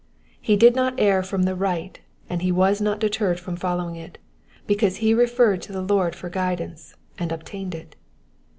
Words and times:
He 0.41 0.55
did 0.55 0.75
not 0.75 0.95
err 0.99 1.21
from 1.21 1.43
the 1.43 1.53
right, 1.53 1.99
and 2.27 2.41
he 2.41 2.51
was 2.51 2.81
not 2.81 2.97
deterred 2.99 3.39
from 3.39 3.55
following 3.55 3.95
it, 3.95 4.17
because 4.65 4.95
he 4.95 5.13
referred 5.13 5.61
to 5.61 5.71
the 5.71 5.83
Lord 5.83 6.15
for 6.15 6.27
guidance, 6.27 6.95
and 7.19 7.31
obtained 7.31 7.75
it. 7.75 7.95